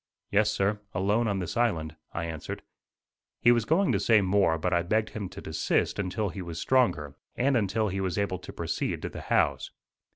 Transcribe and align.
"Yes, 0.31 0.49
sir, 0.49 0.79
alone 0.95 1.27
on 1.27 1.37
this 1.37 1.55
island," 1.55 1.95
I 2.11 2.25
answered. 2.25 2.63
He 3.39 3.51
was 3.51 3.65
going 3.65 3.91
to 3.91 3.99
say 3.99 4.19
more 4.19 4.57
but 4.57 4.73
I 4.73 4.81
begged 4.81 5.09
him 5.11 5.29
to 5.29 5.41
desist 5.41 5.99
until 5.99 6.29
he 6.29 6.41
was 6.41 6.59
stronger, 6.59 7.13
and 7.35 7.55
until 7.55 7.89
he 7.89 8.01
was 8.01 8.17
able 8.17 8.39
to 8.39 8.51
proceed 8.51 9.03
to 9.03 9.09
the 9.09 9.21
house. 9.21 9.69